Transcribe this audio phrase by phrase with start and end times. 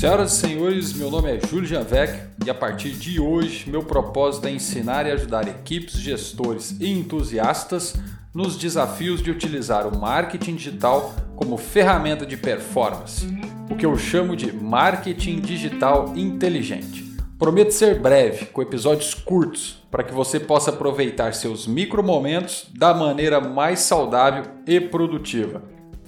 [0.00, 4.46] Senhoras e senhores, meu nome é Júlio Janvec e a partir de hoje meu propósito
[4.46, 7.96] é ensinar e ajudar equipes, gestores e entusiastas
[8.32, 13.28] nos desafios de utilizar o marketing digital como ferramenta de performance,
[13.70, 17.04] o que eu chamo de marketing digital inteligente.
[17.38, 22.94] Prometo ser breve, com episódios curtos, para que você possa aproveitar seus micro momentos da
[22.94, 25.62] maneira mais saudável e produtiva.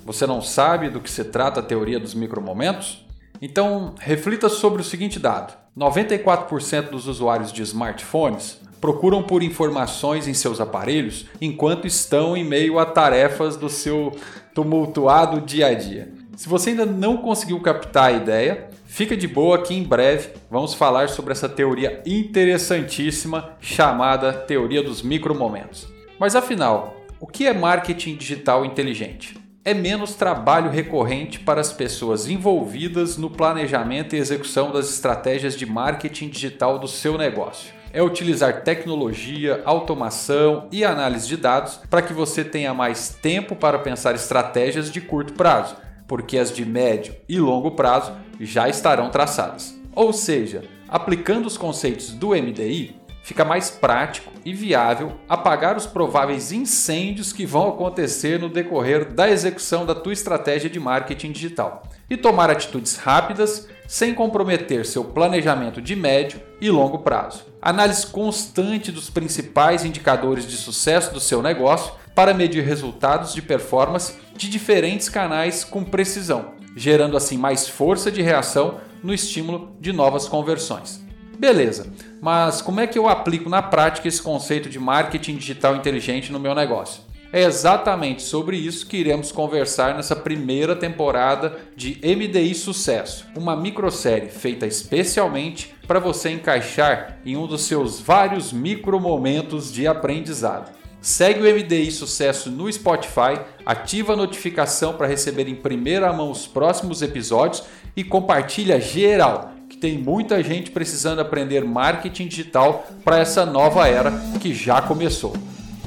[0.07, 3.02] Você não sabe do que se trata a teoria dos micromomentos?
[3.45, 10.35] Então, reflita sobre o seguinte dado: 94% dos usuários de smartphones procuram por informações em
[10.35, 14.13] seus aparelhos enquanto estão em meio a tarefas do seu
[14.55, 16.13] tumultuado dia a dia.
[16.37, 20.73] Se você ainda não conseguiu captar a ideia, fica de boa que em breve vamos
[20.73, 25.89] falar sobre essa teoria interessantíssima chamada teoria dos micromomentos.
[26.19, 29.42] Mas afinal, o que é marketing digital inteligente?
[29.65, 35.65] É menos trabalho recorrente para as pessoas envolvidas no planejamento e execução das estratégias de
[35.65, 37.73] marketing digital do seu negócio.
[37.93, 43.79] É utilizar tecnologia, automação e análise de dados para que você tenha mais tempo para
[43.79, 45.77] pensar estratégias de curto prazo,
[46.09, 49.79] porque as de médio e longo prazo já estarão traçadas.
[49.95, 56.53] Ou seja, aplicando os conceitos do MDI, fica mais prático e viável apagar os prováveis
[56.53, 62.17] incêndios que vão acontecer no decorrer da execução da tua estratégia de marketing digital e
[62.17, 67.45] tomar atitudes rápidas sem comprometer seu planejamento de médio e longo prazo.
[67.61, 74.15] Análise constante dos principais indicadores de sucesso do seu negócio para medir resultados de performance
[74.37, 80.29] de diferentes canais com precisão, gerando assim mais força de reação no estímulo de novas
[80.29, 81.03] conversões.
[81.43, 86.31] Beleza, mas como é que eu aplico na prática esse conceito de marketing digital inteligente
[86.31, 87.03] no meu negócio?
[87.33, 94.29] É exatamente sobre isso que iremos conversar nessa primeira temporada de MDI Sucesso, uma microsérie
[94.29, 100.71] feita especialmente para você encaixar em um dos seus vários micromomentos de aprendizado.
[101.01, 106.47] Segue o MDI Sucesso no Spotify, ativa a notificação para receber em primeira mão os
[106.47, 107.65] próximos episódios
[107.97, 109.53] e compartilha geral
[109.83, 115.37] tem muita gente precisando aprender marketing digital para essa nova era que já começou.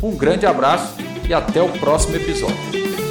[0.03, 0.95] Um grande abraço
[1.25, 3.04] e até o próximo episódio.